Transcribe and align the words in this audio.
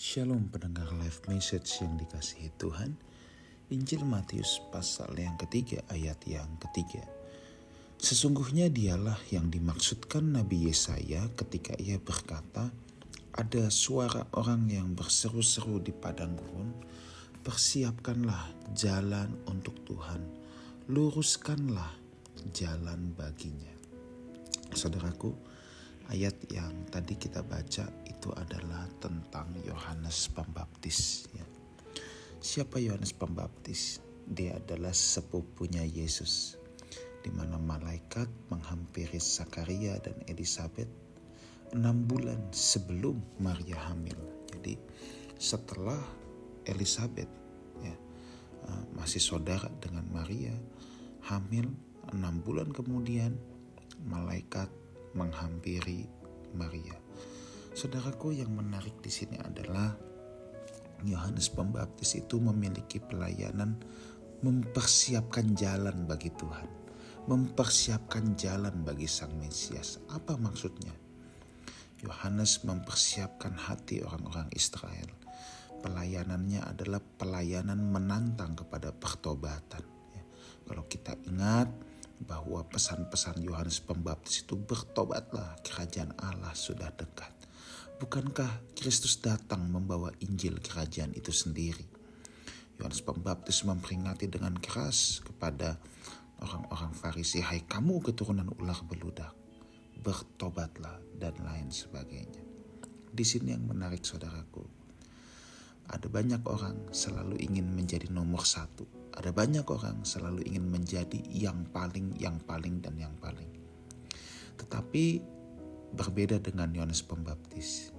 Shalom 0.00 0.48
pendengar 0.48 0.88
live 0.96 1.20
message 1.28 1.84
yang 1.84 2.00
dikasihi 2.00 2.48
Tuhan. 2.56 2.96
Injil 3.68 4.00
Matius 4.08 4.64
pasal 4.72 5.12
yang 5.12 5.36
ketiga 5.36 5.84
ayat 5.92 6.16
yang 6.24 6.48
ketiga. 6.56 7.04
Sesungguhnya 8.00 8.72
dialah 8.72 9.20
yang 9.28 9.52
dimaksudkan 9.52 10.24
Nabi 10.24 10.72
Yesaya 10.72 11.28
ketika 11.36 11.76
ia 11.76 12.00
berkata, 12.00 12.72
ada 13.36 13.68
suara 13.68 14.24
orang 14.40 14.72
yang 14.72 14.96
berseru-seru 14.96 15.84
di 15.84 15.92
padang 15.92 16.32
gurun, 16.32 16.72
persiapkanlah 17.44 18.72
jalan 18.72 19.36
untuk 19.52 19.84
Tuhan, 19.84 20.24
luruskanlah 20.88 21.92
jalan 22.56 23.12
baginya. 23.20 23.76
Saudaraku, 24.72 25.36
ayat 26.10 26.34
yang 26.50 26.74
tadi 26.90 27.14
kita 27.14 27.46
baca 27.46 27.86
itu 28.02 28.28
adalah 28.34 28.90
tentang 28.98 29.54
Yohanes 29.62 30.26
Pembaptis. 30.34 31.30
Ya. 31.30 31.46
Siapa 32.42 32.82
Yohanes 32.82 33.14
Pembaptis? 33.14 34.02
Dia 34.26 34.58
adalah 34.58 34.94
sepupunya 34.94 35.82
Yesus, 35.86 36.58
di 37.22 37.30
mana 37.30 37.58
malaikat 37.58 38.26
menghampiri 38.50 39.18
Zakaria 39.22 39.98
dan 40.02 40.18
Elizabeth 40.26 40.90
enam 41.70 42.02
bulan 42.06 42.50
sebelum 42.50 43.18
Maria 43.38 43.78
hamil. 43.90 44.18
Jadi 44.50 44.74
setelah 45.38 45.98
Elizabeth 46.66 47.30
ya 47.82 47.94
eh, 48.66 48.82
masih 48.98 49.22
saudara 49.22 49.70
dengan 49.78 50.06
Maria 50.10 50.52
hamil 51.30 51.70
enam 52.10 52.42
bulan 52.42 52.74
kemudian 52.74 53.38
malaikat 54.04 54.66
menghampiri 55.14 56.06
Maria. 56.54 56.96
Saudaraku 57.74 58.34
yang 58.34 58.50
menarik 58.50 58.98
di 58.98 59.10
sini 59.10 59.38
adalah 59.38 59.94
Yohanes 61.06 61.48
Pembaptis 61.48 62.18
itu 62.18 62.36
memiliki 62.42 63.00
pelayanan 63.00 63.78
mempersiapkan 64.40 65.52
jalan 65.56 66.04
bagi 66.04 66.32
Tuhan, 66.32 66.68
mempersiapkan 67.28 68.36
jalan 68.36 68.84
bagi 68.84 69.08
Sang 69.08 69.32
Mesias. 69.36 70.00
Apa 70.12 70.36
maksudnya? 70.36 70.92
Yohanes 72.00 72.64
mempersiapkan 72.64 73.52
hati 73.52 74.00
orang-orang 74.00 74.48
Israel. 74.56 75.08
Pelayanannya 75.80 76.64
adalah 76.64 77.00
pelayanan 77.00 77.80
menantang 77.80 78.56
kepada 78.56 78.92
pertobatan. 78.92 79.84
Ya, 80.12 80.22
kalau 80.68 80.84
kita 80.88 81.16
ingat, 81.24 81.68
bahwa 82.60 82.76
pesan-pesan 82.76 83.40
Yohanes 83.40 83.80
Pembaptis 83.80 84.44
itu 84.44 84.52
bertobatlah 84.52 85.56
kerajaan 85.64 86.12
Allah 86.20 86.52
sudah 86.52 86.92
dekat. 86.92 87.32
Bukankah 87.96 88.76
Kristus 88.76 89.16
datang 89.16 89.64
membawa 89.64 90.12
Injil 90.20 90.60
kerajaan 90.60 91.16
itu 91.16 91.32
sendiri? 91.32 91.88
Yohanes 92.76 93.00
Pembaptis 93.00 93.64
memperingati 93.64 94.28
dengan 94.28 94.60
keras 94.60 95.24
kepada 95.24 95.80
orang-orang 96.44 96.92
Farisi, 96.92 97.40
"Hai 97.40 97.64
kamu 97.64 98.04
keturunan 98.04 98.52
ular 98.60 98.84
beludak, 98.84 99.32
bertobatlah 100.04 101.00
dan 101.16 101.40
lain 101.40 101.72
sebagainya." 101.72 102.44
Di 103.08 103.24
sini 103.24 103.56
yang 103.56 103.64
menarik 103.64 104.04
saudaraku, 104.04 104.68
ada 105.88 106.12
banyak 106.12 106.44
orang 106.44 106.92
selalu 106.92 107.40
ingin 107.40 107.72
menjadi 107.72 108.12
nomor 108.12 108.44
satu 108.44 108.99
ada 109.14 109.30
banyak 109.34 109.66
orang 109.66 110.06
selalu 110.06 110.46
ingin 110.46 110.70
menjadi 110.70 111.18
yang 111.30 111.66
paling, 111.74 112.14
yang 112.16 112.38
paling, 112.46 112.78
dan 112.78 112.94
yang 112.94 113.14
paling. 113.18 113.48
Tetapi 114.56 115.04
berbeda 115.94 116.38
dengan 116.38 116.70
Yohanes 116.70 117.02
Pembaptis. 117.02 117.90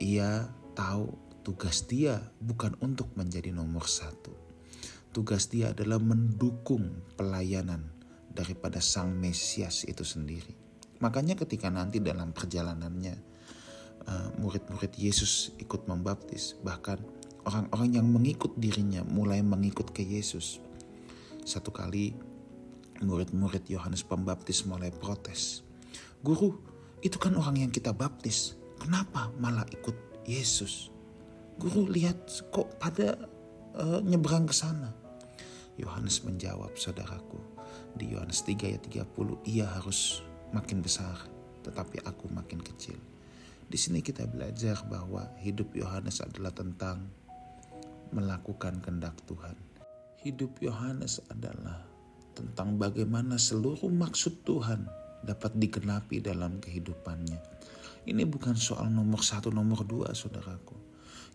Ia 0.00 0.48
tahu 0.72 1.12
tugas 1.44 1.84
dia 1.84 2.18
bukan 2.40 2.74
untuk 2.80 3.12
menjadi 3.14 3.52
nomor 3.52 3.84
satu. 3.84 4.32
Tugas 5.14 5.46
dia 5.46 5.70
adalah 5.70 6.02
mendukung 6.02 7.04
pelayanan 7.14 7.86
daripada 8.34 8.82
Sang 8.82 9.14
Mesias 9.14 9.86
itu 9.86 10.02
sendiri. 10.02 10.50
Makanya 10.98 11.38
ketika 11.38 11.70
nanti 11.70 12.02
dalam 12.02 12.34
perjalanannya 12.34 13.14
eh, 14.08 14.28
murid-murid 14.42 14.98
Yesus 14.98 15.54
ikut 15.62 15.86
membaptis, 15.86 16.58
bahkan 16.66 16.98
orang-orang 17.44 18.00
yang 18.00 18.06
mengikut 18.08 18.56
dirinya 18.56 19.04
mulai 19.04 19.40
mengikut 19.44 19.92
ke 19.92 20.04
Yesus. 20.04 20.60
Satu 21.44 21.68
kali 21.70 22.16
murid-murid 23.04 23.68
Yohanes 23.68 24.04
Pembaptis 24.04 24.64
mulai 24.64 24.88
protes. 24.88 25.60
Guru, 26.24 26.56
itu 27.04 27.20
kan 27.20 27.36
orang 27.36 27.68
yang 27.68 27.72
kita 27.72 27.92
baptis. 27.92 28.56
Kenapa 28.80 29.28
malah 29.36 29.68
ikut 29.68 30.24
Yesus? 30.24 30.88
Guru 31.60 31.86
lihat 31.86 32.16
kok 32.48 32.80
pada 32.80 33.14
uh, 33.76 34.00
nyeberang 34.00 34.48
ke 34.48 34.56
sana. 34.56 34.90
Yohanes 35.74 36.22
menjawab, 36.22 36.78
saudaraku, 36.78 37.38
di 37.98 38.14
Yohanes 38.14 38.46
3 38.46 38.72
ayat 38.72 38.82
30, 38.86 39.42
ia 39.50 39.66
harus 39.66 40.22
makin 40.54 40.78
besar, 40.80 41.18
tetapi 41.66 41.98
aku 42.06 42.30
makin 42.30 42.62
kecil. 42.62 42.96
Di 43.66 43.74
sini 43.74 43.98
kita 43.98 44.30
belajar 44.30 44.86
bahwa 44.86 45.26
hidup 45.42 45.74
Yohanes 45.74 46.22
adalah 46.22 46.54
tentang 46.54 47.10
melakukan 48.14 48.78
kehendak 48.78 49.18
Tuhan. 49.26 49.58
Hidup 50.22 50.56
Yohanes 50.62 51.20
adalah 51.28 51.84
tentang 52.32 52.78
bagaimana 52.78 53.36
seluruh 53.36 53.90
maksud 53.90 54.46
Tuhan 54.46 54.86
dapat 55.26 55.58
digenapi 55.58 56.22
dalam 56.22 56.62
kehidupannya. 56.62 57.40
Ini 58.04 58.22
bukan 58.28 58.54
soal 58.54 58.92
nomor 58.92 59.24
satu, 59.24 59.48
nomor 59.48 59.82
dua, 59.82 60.12
saudaraku. 60.12 60.76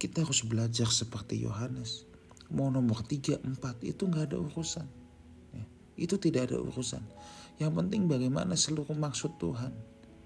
Kita 0.00 0.24
harus 0.24 0.42
belajar 0.42 0.88
seperti 0.88 1.38
Yohanes. 1.38 2.08
Mau 2.50 2.72
nomor 2.72 3.04
tiga, 3.04 3.36
empat, 3.40 3.84
itu 3.84 4.08
nggak 4.08 4.32
ada 4.32 4.38
urusan. 4.40 4.86
Ya, 5.52 5.64
itu 6.00 6.16
tidak 6.16 6.50
ada 6.50 6.60
urusan. 6.60 7.04
Yang 7.60 7.72
penting 7.78 8.10
bagaimana 8.10 8.58
seluruh 8.58 8.96
maksud 8.96 9.36
Tuhan 9.38 9.70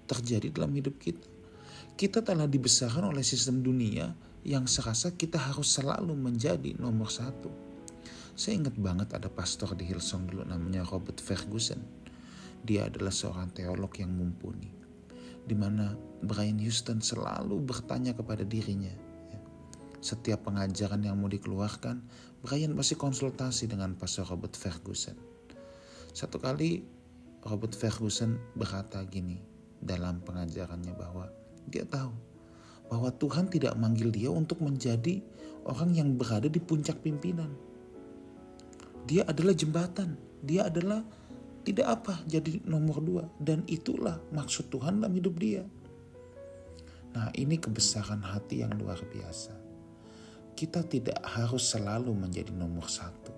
terjadi 0.09 0.49
dalam 0.49 0.73
hidup 0.73 0.97
kita. 0.97 1.27
Kita 1.99 2.23
telah 2.23 2.47
dibesarkan 2.47 3.11
oleh 3.11 3.21
sistem 3.21 3.59
dunia 3.59 4.07
yang 4.47 4.65
serasa 4.65 5.11
kita 5.15 5.35
harus 5.35 5.67
selalu 5.67 6.15
menjadi 6.15 6.75
nomor 6.79 7.11
satu. 7.11 7.51
Saya 8.39 8.55
ingat 8.55 8.79
banget 8.79 9.11
ada 9.11 9.27
pastor 9.27 9.75
di 9.75 9.83
Hillsong 9.83 10.31
dulu 10.31 10.47
namanya 10.47 10.87
Robert 10.87 11.19
Ferguson. 11.19 11.83
Dia 12.63 12.87
adalah 12.87 13.11
seorang 13.11 13.51
teolog 13.51 13.91
yang 13.99 14.15
mumpuni. 14.15 14.71
Di 15.43 15.55
mana 15.55 15.91
Brian 16.23 16.59
Houston 16.63 17.03
selalu 17.03 17.59
bertanya 17.59 18.15
kepada 18.15 18.47
dirinya. 18.47 18.91
Ya, 19.27 19.39
setiap 19.99 20.47
pengajaran 20.47 21.03
yang 21.03 21.19
mau 21.19 21.27
dikeluarkan, 21.27 21.99
Brian 22.39 22.71
pasti 22.79 22.95
konsultasi 22.95 23.67
dengan 23.67 23.99
pastor 23.99 24.31
Robert 24.31 24.55
Ferguson. 24.55 25.19
Satu 26.15 26.39
kali 26.39 26.79
Robert 27.43 27.75
Ferguson 27.75 28.39
berkata 28.55 29.03
gini 29.03 29.39
dalam 29.79 30.23
pengajarannya 30.23 30.95
bahwa 30.95 31.27
dia 31.67 31.83
tahu 31.83 32.28
bahwa 32.89 33.13
Tuhan 33.13 33.47
tidak 33.47 33.77
manggil 33.77 34.09
dia 34.09 34.33
untuk 34.33 34.65
menjadi 34.65 35.21
orang 35.69 35.93
yang 35.93 36.17
berada 36.17 36.49
di 36.49 36.57
puncak 36.57 36.99
pimpinan. 37.05 37.53
Dia 39.05 39.29
adalah 39.29 39.53
jembatan, 39.53 40.17
dia 40.41 40.65
adalah 40.65 41.05
tidak 41.61 42.01
apa 42.01 42.25
jadi 42.25 42.65
nomor 42.65 42.97
dua 43.05 43.23
dan 43.37 43.61
itulah 43.69 44.17
maksud 44.33 44.73
Tuhan 44.73 44.99
dalam 44.99 45.13
hidup 45.13 45.37
dia. 45.37 45.63
Nah 47.13 47.29
ini 47.37 47.61
kebesaran 47.61 48.25
hati 48.25 48.65
yang 48.65 48.73
luar 48.73 48.97
biasa. 49.05 49.53
Kita 50.57 50.83
tidak 50.83 51.21
harus 51.23 51.71
selalu 51.71 52.11
menjadi 52.11 52.51
nomor 52.51 52.89
satu. 52.89 53.31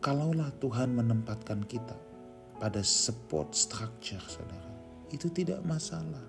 Kalaulah 0.00 0.48
Tuhan 0.56 0.96
menempatkan 0.96 1.60
kita 1.68 1.92
pada 2.56 2.80
support 2.80 3.52
structure 3.52 4.20
saudara, 4.24 4.72
itu 5.12 5.28
tidak 5.28 5.60
masalah 5.64 6.24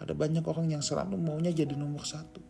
ada 0.00 0.12
banyak 0.12 0.42
orang 0.42 0.74
yang 0.74 0.82
selalu 0.82 1.14
maunya 1.18 1.54
jadi 1.54 1.78
nomor 1.78 2.02
satu. 2.02 2.42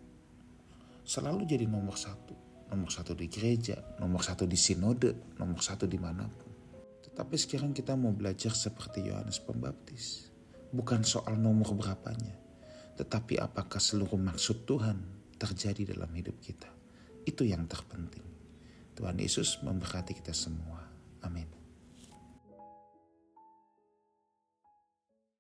Selalu 1.05 1.45
jadi 1.45 1.69
nomor 1.69 2.01
satu. 2.01 2.33
Nomor 2.73 2.91
satu 2.91 3.13
di 3.13 3.29
gereja, 3.29 3.77
nomor 4.01 4.25
satu 4.25 4.49
di 4.49 4.57
sinode, 4.57 5.37
nomor 5.37 5.61
satu 5.61 5.85
di 5.85 5.95
di 5.95 6.01
mana 6.01 6.25
pun. 6.27 6.51
Tetapi 7.07 7.37
sekarang 7.39 7.71
kita 7.71 7.95
mau 7.95 8.11
belajar 8.11 8.51
seperti 8.51 9.07
Yohanes 9.07 9.39
Pembaptis. 9.39 10.33
Bukan 10.75 11.07
soal 11.07 11.39
nomor 11.39 11.71
berapanya. 11.79 12.35
Tetapi 12.99 13.39
apakah 13.39 13.79
seluruh 13.79 14.19
maksud 14.19 14.67
Tuhan 14.67 14.99
terjadi 15.39 15.95
dalam 15.95 16.11
hidup 16.11 16.35
kita. 16.43 16.67
Itu 17.23 17.47
yang 17.47 17.71
terpenting. 17.71 18.27
Tuhan 18.99 19.15
Yesus 19.23 19.63
memberkati 19.63 20.11
kita 20.19 20.35
semua. 20.35 20.74